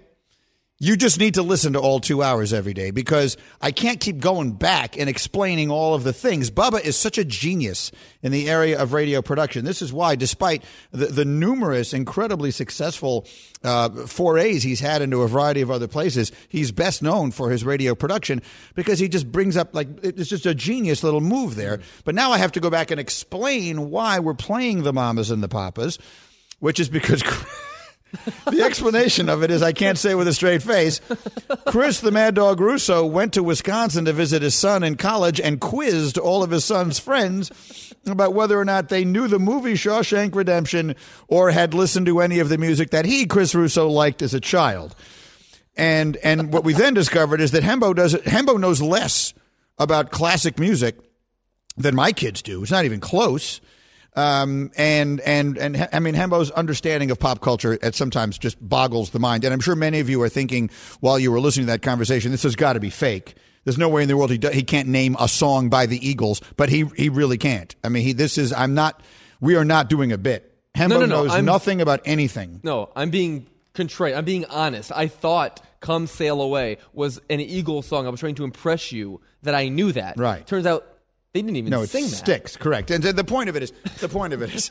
[0.84, 4.18] You just need to listen to all two hours every day because I can't keep
[4.18, 6.50] going back and explaining all of the things.
[6.50, 7.90] Bubba is such a genius
[8.22, 9.64] in the area of radio production.
[9.64, 13.26] This is why, despite the, the numerous, incredibly successful
[13.62, 17.64] uh, forays he's had into a variety of other places, he's best known for his
[17.64, 18.42] radio production
[18.74, 21.80] because he just brings up, like, it's just a genius little move there.
[22.04, 25.42] But now I have to go back and explain why we're playing the Mamas and
[25.42, 25.98] the Papas,
[26.58, 27.22] which is because.
[28.50, 31.00] the explanation of it is I can't say with a straight face.
[31.66, 35.60] Chris the Mad Dog Russo went to Wisconsin to visit his son in college and
[35.60, 40.34] quizzed all of his son's friends about whether or not they knew the movie Shawshank
[40.34, 40.94] Redemption
[41.28, 44.40] or had listened to any of the music that he, Chris Russo, liked as a
[44.40, 44.94] child.
[45.76, 48.14] And and what we then discovered is that Hembo does.
[48.14, 49.34] Hembo knows less
[49.78, 50.96] about classic music
[51.76, 52.62] than my kids do.
[52.62, 53.60] It's not even close.
[54.16, 59.10] Um, and and and I mean Hembo's understanding of pop culture at sometimes just boggles
[59.10, 59.44] the mind.
[59.44, 62.30] And I'm sure many of you are thinking while you were listening to that conversation,
[62.30, 63.34] this has got to be fake.
[63.64, 66.06] There's no way in the world he do, he can't name a song by the
[66.06, 67.74] Eagles, but he he really can't.
[67.82, 69.00] I mean, he this is I'm not.
[69.40, 70.54] We are not doing a bit.
[70.76, 72.60] Hembo No, no, no, knows I'm- nothing about anything.
[72.62, 74.14] No, I'm being contrite.
[74.14, 74.92] I'm being honest.
[74.94, 78.06] I thought "Come Sail Away" was an Eagles song.
[78.06, 80.18] I was trying to impress you that I knew that.
[80.18, 80.46] Right.
[80.46, 80.86] Turns out
[81.34, 82.10] they didn't even No, it sing that.
[82.10, 82.56] Styx.
[82.56, 82.92] Correct.
[82.92, 84.70] And the point of it is the point of it is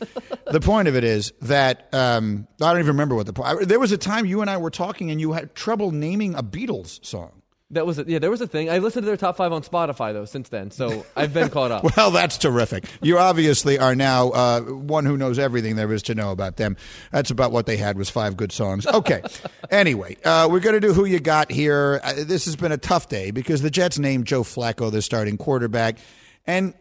[0.49, 3.67] the point of it is that um, I don't even remember what the point.
[3.67, 6.41] There was a time you and I were talking, and you had trouble naming a
[6.41, 7.41] Beatles song.
[7.71, 8.19] That was a, yeah.
[8.19, 8.69] There was a thing.
[8.69, 11.71] I listened to their top five on Spotify though since then, so I've been caught
[11.71, 11.83] up.
[11.97, 12.85] Well, that's terrific.
[13.01, 16.77] You obviously are now uh, one who knows everything there is to know about them.
[17.11, 18.87] That's about what they had was five good songs.
[18.87, 19.21] Okay.
[19.69, 21.99] anyway, uh, we're going to do who you got here.
[22.03, 25.37] Uh, this has been a tough day because the Jets named Joe Flacco their starting
[25.37, 25.97] quarterback,
[26.45, 26.73] and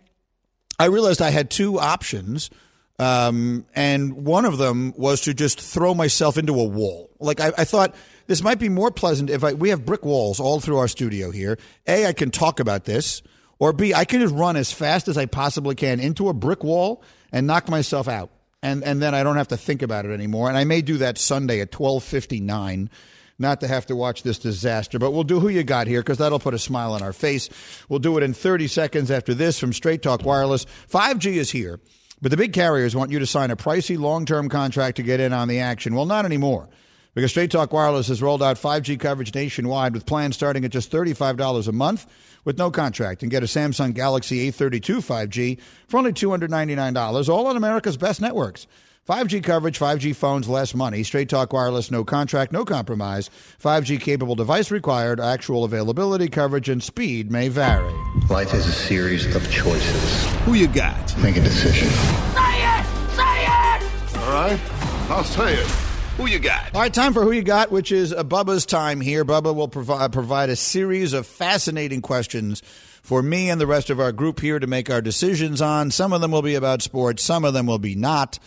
[0.78, 2.50] I realized I had two options.
[2.98, 7.10] Um, and one of them was to just throw myself into a wall.
[7.18, 7.94] Like I, I thought
[8.26, 11.30] this might be more pleasant if I, we have brick walls all through our studio
[11.30, 11.58] here.
[11.86, 13.22] A, I can talk about this,
[13.58, 16.62] or B, I can just run as fast as I possibly can into a brick
[16.62, 18.30] wall and knock myself out.
[18.62, 20.48] And, and then I don't have to think about it anymore.
[20.48, 22.90] And I may do that Sunday at 1259
[23.42, 24.98] not to have to watch this disaster.
[24.98, 27.50] But we'll do who you got here because that'll put a smile on our face.
[27.90, 30.64] We'll do it in 30 seconds after this from Straight Talk Wireless.
[30.90, 31.78] 5G is here,
[32.22, 35.20] but the big carriers want you to sign a pricey long term contract to get
[35.20, 35.94] in on the action.
[35.94, 36.70] Well, not anymore.
[37.14, 40.90] Because Straight Talk Wireless has rolled out 5G coverage nationwide with plans starting at just
[40.90, 42.06] $35 a month
[42.44, 47.56] with no contract and get a Samsung Galaxy A32 5G for only $299, all on
[47.56, 48.66] America's best networks.
[49.08, 51.02] 5G coverage, 5G phones, less money.
[51.02, 53.30] Straight Talk Wireless, no contract, no compromise.
[53.60, 55.18] 5G capable device required.
[55.18, 57.92] Actual availability, coverage, and speed may vary.
[58.30, 60.24] Life is a series of choices.
[60.44, 61.18] Who you got?
[61.18, 61.88] Make a decision.
[61.88, 62.86] Say it!
[63.16, 64.16] Say it!
[64.18, 64.60] All right,
[65.10, 65.66] I'll say it.
[66.16, 66.72] Who you got?
[66.72, 69.24] All right, time for Who You Got, which is uh, Bubba's time here.
[69.24, 72.60] Bubba will provi- provide a series of fascinating questions
[73.02, 75.90] for me and the rest of our group here to make our decisions on.
[75.90, 78.38] Some of them will be about sports, some of them will be not.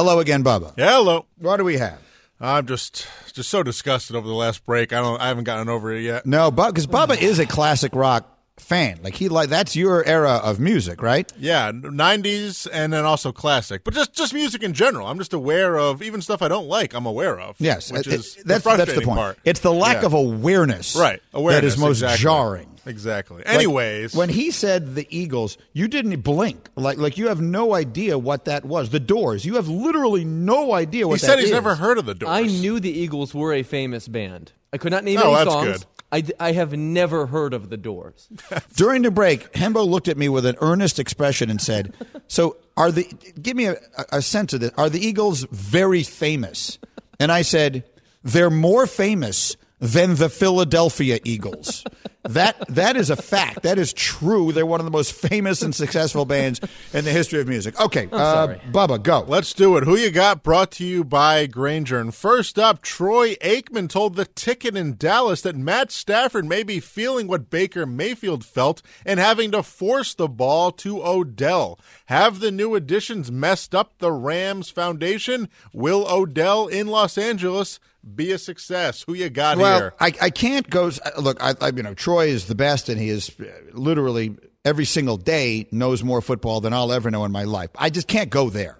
[0.00, 0.72] Hello again, Bubba.
[0.78, 1.26] Hello.
[1.36, 2.00] What do we have?
[2.40, 4.94] I'm just just so disgusted over the last break.
[4.94, 5.20] I don't.
[5.20, 6.24] I haven't gotten over it yet.
[6.24, 8.26] No, because Bubba is a classic rock
[8.60, 9.00] fan.
[9.02, 11.30] Like he like that's your era of music, right?
[11.38, 15.06] Yeah, '90s and then also classic, but just just music in general.
[15.06, 16.94] I'm just aware of even stuff I don't like.
[16.94, 17.56] I'm aware of.
[17.58, 19.18] Yes, which it- is it- the that's that's the point.
[19.18, 19.38] part.
[19.44, 20.06] It's the lack Yeah.
[20.06, 21.20] of awareness, right?
[21.34, 22.22] Awareness that is most exactly.
[22.22, 22.66] jarring.
[22.86, 23.36] Exactly.
[23.38, 26.68] Like, Anyways, when he said the Eagles, you didn't blink.
[26.76, 28.88] Like like you have no idea what that was.
[28.90, 29.44] The Doors.
[29.44, 31.52] You have literally no idea what he that said he's is.
[31.52, 32.30] never heard of the Doors.
[32.32, 34.52] I knew the Eagles were a famous band.
[34.72, 35.66] I could not name Oh, any that's songs.
[35.66, 35.84] good.
[36.12, 38.28] I, I have never heard of the Doors.
[38.76, 41.94] During the break, Hembo looked at me with an earnest expression and said,
[42.26, 43.04] "So are the?
[43.40, 43.76] Give me a,
[44.10, 44.72] a sense of this.
[44.76, 46.78] Are the Eagles very famous?"
[47.20, 47.84] And I said,
[48.24, 51.84] "They're more famous than the Philadelphia Eagles."
[52.24, 53.62] That that is a fact.
[53.62, 54.52] That is true.
[54.52, 56.60] They're one of the most famous and successful bands
[56.92, 57.80] in the history of music.
[57.80, 58.56] Okay, uh.
[58.70, 59.24] Bubba, go.
[59.26, 59.84] Let's do it.
[59.84, 60.42] Who you got?
[60.42, 61.98] Brought to you by Grainger.
[61.98, 66.78] And first up, Troy Aikman told the ticket in Dallas that Matt Stafford may be
[66.78, 71.80] feeling what Baker Mayfield felt and having to force the ball to Odell.
[72.06, 75.48] Have the new additions messed up the Rams foundation?
[75.72, 79.04] Will Odell in Los Angeles be a success?
[79.06, 79.94] Who you got well, here?
[80.00, 80.90] I, I can't go.
[81.18, 84.84] Look, I, I you know Troy is the best, and he is uh, literally every
[84.84, 87.70] single day knows more football than I'll ever know in my life.
[87.76, 88.78] I just can't go there.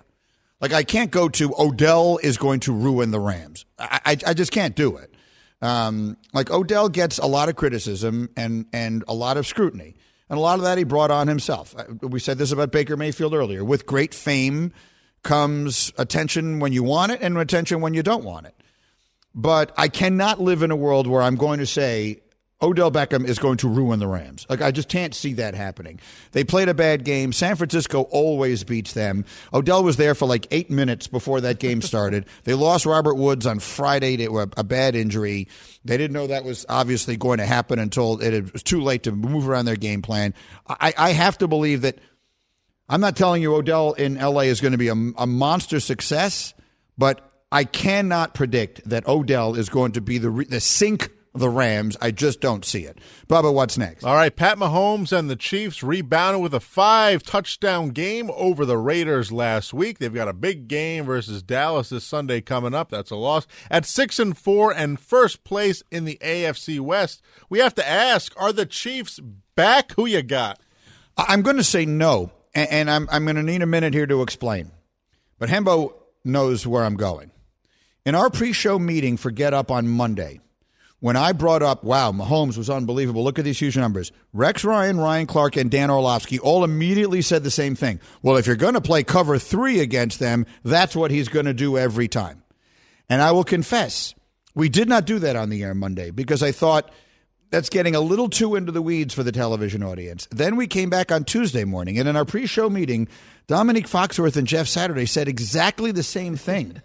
[0.61, 3.65] Like I can't go to Odell is going to ruin the Rams.
[3.79, 5.15] I I, I just can't do it.
[5.63, 9.97] Um, like Odell gets a lot of criticism and and a lot of scrutiny,
[10.29, 11.75] and a lot of that he brought on himself.
[11.77, 13.65] Uh, We said this about Baker Mayfield earlier.
[13.65, 14.73] With great fame
[15.23, 18.55] comes attention when you want it, and attention when you don't want it
[19.35, 22.21] but I cannot live in a world where I'm going to say
[22.63, 24.45] Odell Beckham is going to ruin the Rams.
[24.51, 25.99] Like I just can't see that happening.
[26.33, 27.33] They played a bad game.
[27.33, 29.25] San Francisco always beats them.
[29.55, 32.27] Odell was there for like eight minutes before that game started.
[32.45, 35.49] they lost Robert Woods on Friday to a, bad injury.
[35.85, 39.13] They didn't know that was obviously going to happen until it was too late to
[39.13, 40.35] move around their game plan.
[40.69, 41.99] I, I have to believe that.
[42.89, 46.55] I'm not telling you Odell in LA is going to be a, a monster success,
[46.99, 51.49] but I cannot predict that Odell is going to be the re- the sink the
[51.49, 51.97] Rams.
[52.01, 52.99] I just don't see it.
[53.29, 54.05] Bubba, what's next?
[54.05, 58.79] All right, Pat Mahomes and the Chiefs rebounded with a five touchdown game over the
[58.79, 59.99] Raiders last week.
[59.99, 62.91] They've got a big game versus Dallas this Sunday coming up.
[62.91, 63.47] That's a loss.
[63.71, 68.33] At six and four and first place in the AFC West, we have to ask:
[68.37, 69.21] Are the Chiefs
[69.55, 69.93] back?
[69.93, 70.61] Who you got?
[71.17, 74.23] I'm going to say no, and, I'm I'm going to need a minute here to
[74.23, 74.73] explain.
[75.39, 77.31] But Hembo knows where I'm going.
[78.07, 80.41] In our pre-show meeting for Get Up on Monday,
[81.01, 83.23] when I brought up, wow, Mahomes was unbelievable.
[83.23, 84.11] Look at these huge numbers.
[84.33, 88.01] Rex Ryan, Ryan Clark, and Dan Orlovsky all immediately said the same thing.
[88.23, 91.53] Well, if you're going to play cover three against them, that's what he's going to
[91.53, 92.43] do every time.
[93.11, 94.15] And I will confess,
[94.55, 96.91] we did not do that on the air Monday because I thought
[97.51, 100.27] that's getting a little too into the weeds for the television audience.
[100.31, 103.09] Then we came back on Tuesday morning, and in our pre show meeting,
[103.47, 106.81] Dominique Foxworth and Jeff Saturday said exactly the same thing.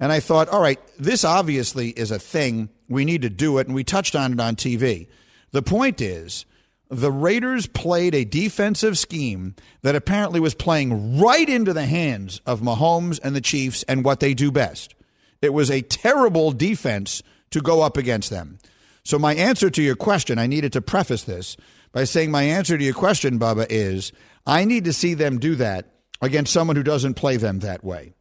[0.00, 2.70] And I thought, all right, this obviously is a thing.
[2.88, 3.66] We need to do it.
[3.66, 5.06] And we touched on it on TV.
[5.52, 6.44] The point is,
[6.88, 12.60] the Raiders played a defensive scheme that apparently was playing right into the hands of
[12.60, 14.94] Mahomes and the Chiefs and what they do best.
[15.40, 18.58] It was a terrible defense to go up against them.
[19.04, 21.56] So, my answer to your question, I needed to preface this
[21.92, 24.12] by saying my answer to your question, Bubba, is
[24.46, 25.86] I need to see them do that
[26.20, 28.14] against someone who doesn't play them that way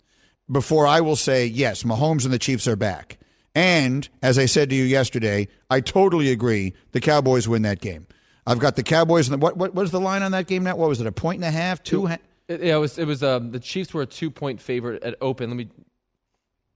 [0.51, 3.17] before I will say, yes, Mahomes and the Chiefs are back.
[3.53, 6.73] And as I said to you yesterday, I totally agree.
[6.91, 8.07] The Cowboys win that game.
[8.47, 9.27] I've got the Cowboys.
[9.27, 10.75] And the, what, what was the line on that game now?
[10.75, 11.07] What was it?
[11.07, 11.83] A point and a half?
[11.83, 12.07] Two?
[12.07, 12.97] Ha- yeah, it was.
[12.97, 13.23] It was.
[13.23, 15.49] Um, the Chiefs were a two point favorite at open.
[15.49, 15.69] Let me.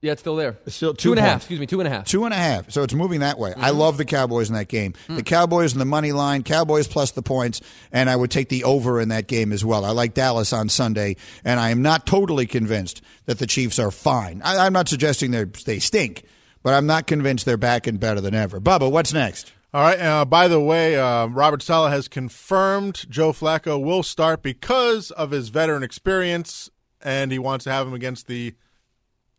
[0.06, 0.58] Yeah, it's still there.
[0.68, 1.32] It's still two two and a half.
[1.32, 1.46] points.
[1.46, 2.06] Excuse me, two and a half.
[2.06, 2.70] Two and a half.
[2.72, 3.54] So it's moving that way.
[3.58, 3.78] I Mhm.
[3.78, 4.94] love the Cowboys in that game.
[5.08, 5.16] Hmm.
[5.16, 7.60] The Cowboys and the money line, Cowboys plus the points,
[7.92, 9.84] and I would take the over in that game as well.
[9.84, 13.90] I like Dallas on Sunday, and I am not totally convinced that the Chiefs are
[13.92, 14.42] fine.
[14.46, 16.24] I, I'm not suggesting they they stink,
[16.62, 18.62] but I'm not convinced they're back and better than ever.
[18.62, 19.52] Bubba, what's next?
[19.74, 20.00] All right.
[20.00, 25.32] Uh, by the way, uh, Robert Saleh has confirmed Joe Flacco will start because of
[25.32, 26.70] his veteran experience,
[27.02, 28.54] and he wants to have him against the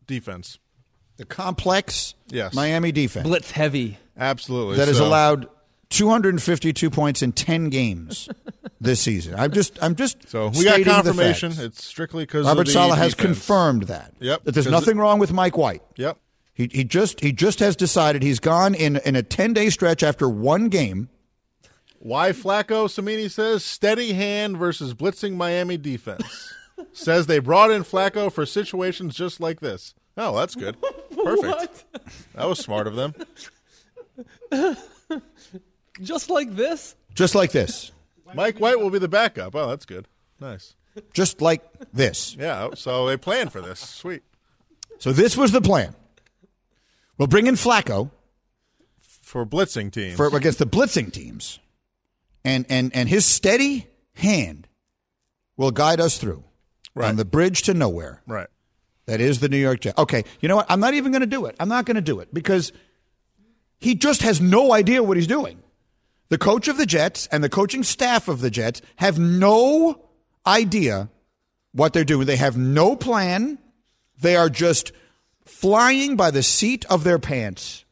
[0.07, 0.59] defense.
[1.17, 2.53] The complex Yes.
[2.53, 3.27] Miami defense.
[3.27, 3.97] Blitz heavy.
[4.17, 4.77] Absolutely.
[4.77, 5.47] that has allowed
[5.89, 8.27] 252 points in 10 games
[8.81, 9.35] this season.
[9.35, 11.53] I'm just I'm just So we got confirmation.
[11.57, 14.13] It's strictly because Robert of the Saleh has confirmed that.
[14.19, 15.81] Yep, That there's nothing it- wrong with Mike White.
[15.95, 16.17] Yep.
[16.53, 20.27] He he just he just has decided he's gone in in a 10-day stretch after
[20.27, 21.09] one game.
[21.99, 26.53] Why Flacco, Samini says, steady hand versus blitzing Miami defense.
[26.93, 29.93] Says they brought in Flacco for situations just like this.
[30.17, 30.77] Oh, that's good.
[31.23, 31.85] Perfect.
[32.33, 33.13] That was smart of them.
[36.01, 36.95] Just like this.
[37.13, 37.91] Just like this.
[38.33, 39.55] Mike White will be the backup.
[39.55, 40.07] Oh, that's good.
[40.39, 40.75] Nice.
[41.13, 41.63] Just like
[41.93, 42.35] this.
[42.37, 43.79] Yeah, so they planned for this.
[43.79, 44.23] Sweet.
[44.99, 45.95] So this was the plan.
[47.17, 48.11] We'll bring in Flacco
[48.99, 50.15] For blitzing teams.
[50.17, 51.59] for against the blitzing teams.
[52.43, 54.67] And and and his steady hand
[55.55, 56.43] will guide us through
[57.05, 58.21] on the bridge to nowhere.
[58.25, 58.47] right.
[59.05, 59.97] That is the New York Jets.
[59.97, 60.65] Okay, you know what?
[60.69, 61.55] I'm not even going to do it.
[61.61, 62.73] I'm not going to do it because
[63.79, 65.63] he just has no idea what he's doing.
[66.27, 70.03] The coach of the Jets and the coaching staff of the Jets have no
[70.45, 71.09] idea
[71.71, 72.27] what they're doing.
[72.27, 73.59] They have no plan.
[74.19, 74.91] They are just
[75.45, 77.85] flying by the seat of their pants.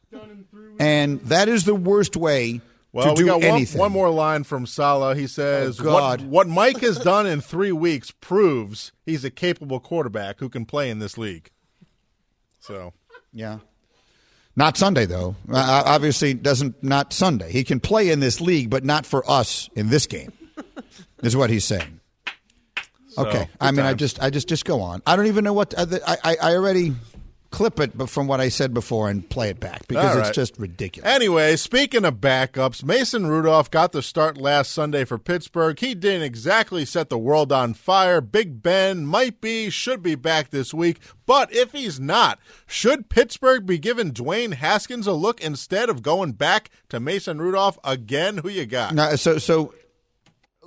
[0.78, 2.60] And that is the worst way
[2.96, 5.18] Well, we do got one, one more line from Saleh.
[5.18, 6.22] He says, Oh, God.
[6.22, 10.64] What, what Mike has done in three weeks proves he's a capable quarterback who can
[10.64, 11.50] play in this league.
[12.58, 12.94] So,
[13.32, 13.58] Yeah.
[14.58, 15.36] Not Sunday though.
[15.52, 17.52] Uh, obviously, doesn't not Sunday.
[17.52, 20.32] He can play in this league, but not for us in this game.
[21.22, 22.00] is what he's saying.
[23.08, 23.48] So, okay.
[23.60, 25.02] I mean, I just, I just, just go on.
[25.06, 26.94] I don't even know what I, I, I already
[27.56, 30.36] clip it, but from what I said before and play it back because All it's
[30.36, 31.10] just ridiculous.
[31.10, 35.78] Anyway, speaking of backups, Mason Rudolph got the start last Sunday for Pittsburgh.
[35.78, 38.20] He didn't exactly set the world on fire.
[38.20, 40.98] Big Ben might be, should be back this week.
[41.24, 46.32] But if he's not, should Pittsburgh be giving Dwayne Haskins a look instead of going
[46.32, 48.36] back to Mason Rudolph again?
[48.36, 48.94] Who you got?
[48.94, 49.72] Now, so, so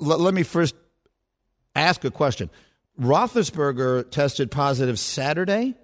[0.02, 0.74] l- let me first
[1.76, 2.50] ask a question.
[3.00, 5.76] Roethlisberger tested positive Saturday,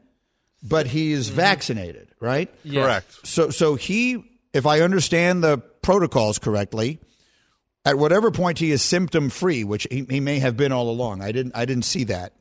[0.67, 2.53] but he's vaccinated, right?
[2.63, 2.83] Yeah.
[2.83, 3.27] Correct.
[3.27, 6.99] So, so he, if I understand the protocols correctly,
[7.85, 11.21] at whatever point he is symptom free, which he, he may have been all along,
[11.21, 12.33] I didn't, I didn't see that.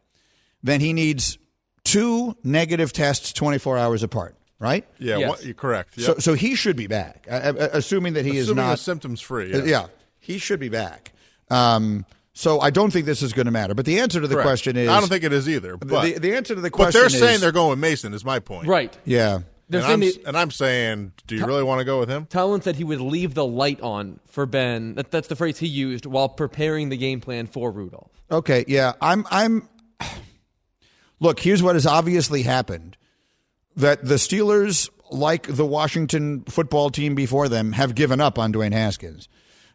[0.63, 1.37] Then he needs
[1.85, 4.87] two negative tests 24 hours apart, right?
[4.99, 5.29] Yeah, Yes.
[5.29, 5.99] what, you're correct.
[5.99, 6.07] Yep.
[6.07, 9.53] So, so he should be back, I- I- assuming that he is not symptoms free.
[9.53, 9.89] uh, Yeah.
[10.19, 11.13] he should be back.
[11.51, 12.07] Um,
[12.37, 13.75] So I don't think this is going to matter.
[13.75, 14.47] But the answer to the Correct.
[14.47, 15.77] question is I don't think it is either.
[15.77, 18.13] But the, the answer to the question but they're is saying they're going with Mason.
[18.13, 18.67] Is my point.
[18.67, 18.97] Right.
[19.05, 19.41] yeah.
[19.73, 22.27] And I'm, they- and I'm saying, do you really want to go with him?
[22.27, 24.95] Tomlin said he would leave the light on for Ben.
[24.97, 28.11] That, that's the phrase he used while preparing the game plan for Rudolph.
[28.31, 28.93] Okay, yeah.
[29.01, 29.69] I'm I'm
[31.21, 32.97] Look, here's what has obviously happened.
[33.77, 38.73] That the Steelers, like the Washington football team before them, have given up on Dwayne
[38.73, 39.29] Haskins.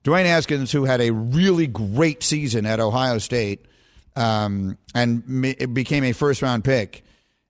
[0.03, 3.65] Dwayne Haskins, who had a really great season at Ohio State
[4.15, 7.03] um, and ma- became a first round pick,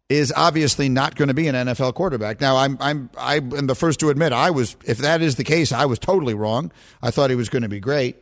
[0.09, 2.41] is obviously not going to be an NFL quarterback.
[2.41, 5.43] Now, I'm I'm I am the first to admit I was if that is the
[5.43, 6.71] case, I was totally wrong.
[7.01, 8.17] I thought he was going to be great,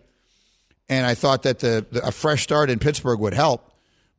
[0.89, 3.63] and I thought that the, the a fresh start in Pittsburgh would help.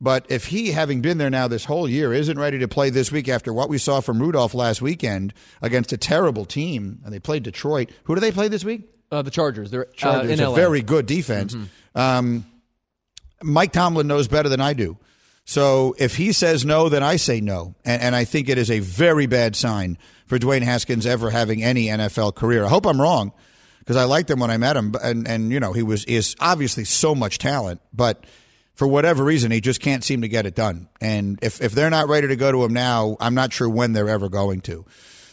[0.01, 3.11] But if he, having been there now this whole year, isn't ready to play this
[3.11, 7.19] week after what we saw from Rudolph last weekend against a terrible team, and they
[7.19, 7.91] played Detroit.
[8.05, 8.89] Who do they play this week?
[9.11, 9.71] Uh, the Chargers.
[9.71, 11.57] They're uh, Chargers, in a very good defense.
[11.95, 12.47] Um,
[13.43, 14.99] Mike Tomlin knows better than I do.
[15.45, 17.75] So if he says no, then I say no.
[17.85, 19.97] And, and I think it is a very bad sign
[20.27, 22.65] for Dwayne Haskins ever having any NFL career.
[22.65, 23.33] I hope I'm wrong
[23.79, 24.95] because I liked him when I met him.
[25.03, 28.25] And, and you know, he was is obviously so much talent, but
[28.75, 30.89] for whatever reason, he just can't seem to get it done.
[31.01, 33.95] And if, if they're not ready to go to him now, I'm not sure when
[33.95, 34.85] they're ever going to.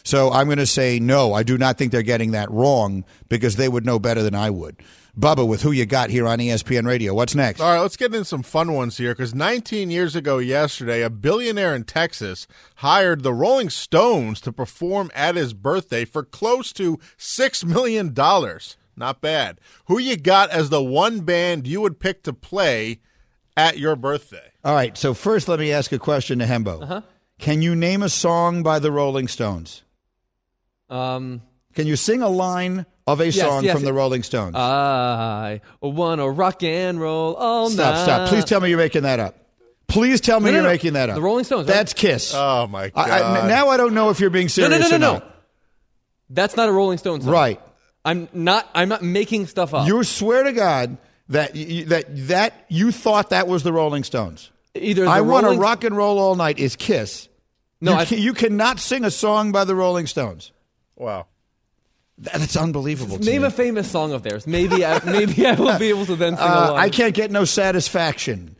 [0.06, 1.34] So I'm going to say no.
[1.34, 4.50] I do not think they're getting that wrong because they would know better than I
[4.50, 4.76] would.
[5.18, 7.12] Bubba, with who you got here on ESPN Radio.
[7.12, 7.60] What's next?
[7.60, 11.10] All right, let's get into some fun ones here because 19 years ago yesterday, a
[11.10, 12.46] billionaire in Texas
[12.76, 18.14] hired the Rolling Stones to perform at his birthday for close to $6 million.
[18.96, 19.60] Not bad.
[19.86, 23.00] Who you got as the one band you would pick to play
[23.56, 24.52] at your birthday?
[24.62, 24.96] All right.
[24.96, 26.80] So first, let me ask a question to Hembo.
[26.82, 27.00] Uh-huh.
[27.40, 29.82] Can you name a song by the Rolling Stones?
[30.88, 31.42] Um,
[31.74, 33.74] Can you sing a line of a Yes, song yes.
[33.74, 34.54] from the Rolling Stones?
[34.56, 38.02] I wanna rock and roll all stop, night.
[38.04, 38.16] stop.
[38.20, 38.28] Stop!
[38.28, 39.36] Please tell me you're making that up.
[39.88, 40.68] Please tell me No, no, you're no.
[40.72, 41.16] making that up.
[41.16, 41.74] The Rolling Stones, right?
[41.74, 42.32] That's Kiss.
[42.34, 43.08] Oh, my God.
[43.08, 45.12] I, I, now I don't know if you're being serious no, no, no, or no.
[45.14, 45.36] not.
[46.30, 47.32] That's not a Rolling Stones song.
[47.32, 47.60] Right.
[48.04, 48.68] I'm not.
[48.74, 49.86] I'm not making stuff up.
[49.86, 50.96] You swear to God
[51.28, 54.50] that you, that that you thought that was the Rolling Stones.
[54.74, 57.28] Either the I want to rock and roll all night is Kiss.
[57.80, 60.50] No, you, I- can, you cannot sing a song by the Rolling Stones.
[60.96, 61.26] Wow.
[62.18, 63.18] That- That's unbelievable.
[63.18, 63.48] to Name me.
[63.48, 64.46] a famous song of theirs.
[64.46, 66.78] Maybe I, maybe I will be able to then sing Uh, along.
[66.78, 68.56] I can't get no satisfaction.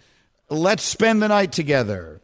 [0.51, 2.21] Let's spend the night together.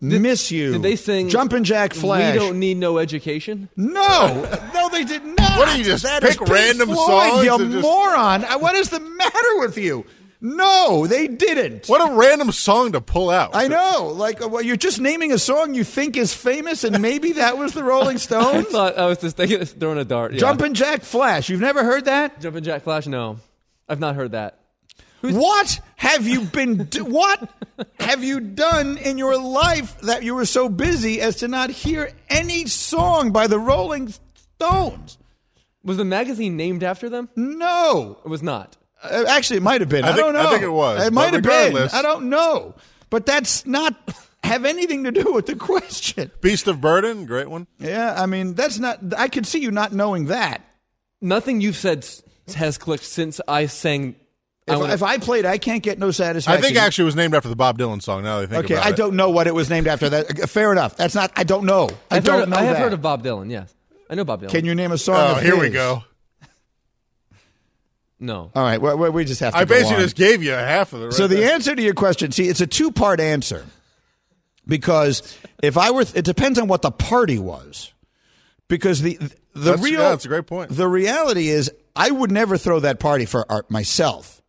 [0.00, 0.74] Miss you.
[0.74, 2.34] Did they sing Jumpin' Jack Flash?
[2.34, 3.68] We don't need no education.
[3.76, 5.58] No, no, they did not.
[5.58, 8.44] What do you just That pick random Floyd, songs You and just- moron!
[8.44, 10.04] Uh, What is the matter with you?
[10.40, 11.86] No, they didn't.
[11.88, 13.50] What a random song to pull out.
[13.54, 14.12] I know.
[14.14, 17.58] Like, uh, well, you're just naming a song you think is famous, and maybe that
[17.58, 18.66] was the Rolling Stones.
[18.68, 20.32] I thought I was just thinking, throwing a dart.
[20.34, 20.38] Yeah.
[20.38, 21.48] Jumpin' Jack Flash.
[21.48, 22.40] You've never heard that?
[22.40, 23.08] Jumpin' Jack Flash.
[23.08, 23.38] No,
[23.88, 24.60] I've not heard that.
[25.20, 26.84] What have you been?
[26.84, 27.50] Do- what
[27.98, 32.12] have you done in your life that you were so busy as to not hear
[32.30, 34.14] any song by the Rolling
[34.54, 35.18] Stones?
[35.82, 37.28] Was the magazine named after them?
[37.34, 38.76] No, It was not.
[39.02, 40.04] Uh, actually, it might have been.
[40.04, 40.46] I I, think- don't know.
[40.46, 41.76] I think it was, It might have been.
[41.92, 42.74] I don't know.
[43.10, 43.94] But that's not
[44.42, 46.30] have anything to do with the question.
[46.40, 47.66] Beast of Burden, great one.
[47.78, 48.98] Yeah, I mean that's not.
[49.16, 50.62] I could see you not knowing that.
[51.20, 52.06] Nothing you've said
[52.54, 54.16] has clicked since I sang.
[54.68, 56.58] I If, wanna- if I played, I can't get no satisfaction.
[56.58, 58.22] I think actually it was named after the Bob Dylan song.
[58.24, 58.96] Now that I think Okay, about I it.
[58.96, 60.08] don't know what it was named after.
[60.10, 60.96] That fair enough.
[60.96, 61.32] That's not.
[61.36, 61.88] I don't know.
[62.10, 62.82] I I've don't heard, know I have that.
[62.82, 63.50] heard of Bob Dylan.
[63.50, 63.72] Yes,
[64.10, 64.50] I know Bob Dylan.
[64.50, 65.16] Can you name a song?
[65.16, 66.04] Oh, of here we go.
[68.20, 68.50] No.
[68.54, 69.58] All right, well, well, we just have to.
[69.58, 70.02] I go basically on.
[70.02, 71.12] just gave you half of the.
[71.12, 73.64] So the answer to your question, see, it's a two-part answer
[74.66, 77.92] because if I were, it depends on what the party was.
[78.68, 80.70] Because the the That's- real yeah, that's a great point.
[80.70, 84.42] The reality is, I would never throw that party for art myself.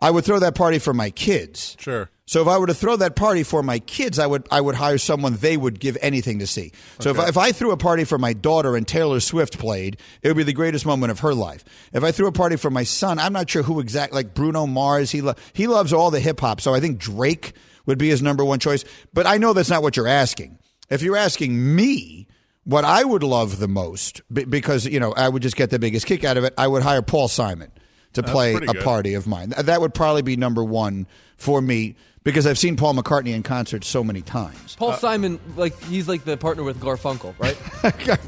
[0.00, 1.76] I would throw that party for my kids.
[1.78, 2.10] Sure.
[2.30, 4.76] So if I were to throw that party for my kids, I would I would
[4.76, 6.70] hire someone they would give anything to see.
[7.00, 9.96] So if, I, if I threw a party for my daughter and Taylor Swift played,
[10.22, 11.64] it would be the greatest moment of her life.
[11.92, 14.68] If I threw a party for my son, I'm not sure who exact like Bruno
[14.68, 15.10] Mars.
[15.10, 17.52] He lo- he loves all the hip hop, so I think Drake
[17.86, 18.84] would be his number one choice.
[19.12, 20.60] But I know that's not what you're asking.
[20.88, 22.28] If you're asking me.
[22.64, 25.78] What I would love the most, be- because you know I would just get the
[25.78, 27.72] biggest kick out of it, I would hire Paul Simon
[28.12, 28.82] to That's play a good.
[28.84, 29.54] party of mine.
[29.58, 31.06] That would probably be number one
[31.36, 34.76] for me because I've seen Paul McCartney in concert so many times.
[34.76, 37.56] Paul Simon, like he's like the partner with Garfunkel, right?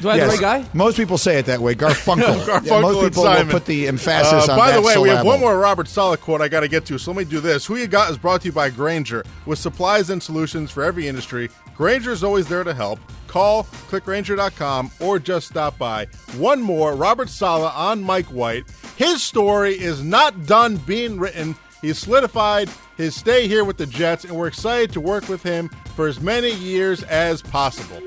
[0.00, 0.38] Do I have Yes.
[0.38, 0.68] the right guy?
[0.72, 1.74] Most people say it that way.
[1.74, 2.22] Garfunkel.
[2.44, 3.46] Garfunkel Yeah, most people Simon.
[3.48, 6.20] will put the emphasis Uh, on by the way, we have one more Robert Saleh
[6.20, 7.66] quote I got to get to, so let me do this.
[7.66, 9.24] Who You Got is brought to you by Grainger.
[9.46, 12.98] With supplies and solutions for every industry, Grainger is always there to help.
[13.26, 16.06] Call, clickgrainger.com, or just stop by.
[16.36, 18.64] One more Robert Saleh on Mike White.
[18.96, 21.54] His story is not done being written.
[21.80, 25.70] He solidified his stay here with the Jets, and we're excited to work with him
[25.96, 28.00] for as many years as possible.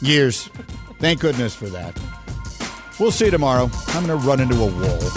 [0.00, 0.48] Years.
[0.98, 1.98] Thank goodness for that.
[2.98, 3.70] We'll see you tomorrow.
[3.88, 5.10] I'm going to run into a wall.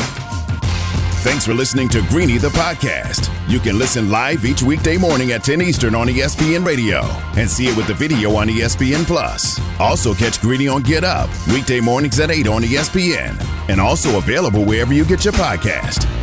[1.24, 3.30] Thanks for listening to Greeny the podcast.
[3.50, 7.00] You can listen live each weekday morning at 10 Eastern on ESPN Radio
[7.38, 9.62] and see it with the video on ESPN Plus.
[9.80, 14.66] Also catch Greeny on Get Up weekday mornings at 8 on ESPN and also available
[14.66, 16.23] wherever you get your podcast.